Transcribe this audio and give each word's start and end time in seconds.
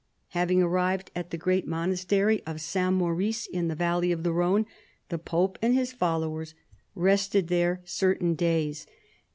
Having 0.29 0.63
arrived 0.63 1.11
at 1.15 1.29
the 1.29 1.37
great 1.37 1.67
monastery 1.67 2.41
of 2.47 2.59
St. 2.59 2.91
Maurice, 2.91 3.45
in 3.45 3.67
the 3.67 3.75
valley 3.75 4.11
of 4.11 4.23
the 4.23 4.31
Rhone, 4.31 4.65
the 5.09 5.19
pope 5.19 5.59
and 5.61 5.75
his 5.75 5.93
followers 5.93 6.55
rested 6.95 7.49
there 7.49 7.81
certain 7.85 8.33
days. 8.33 8.87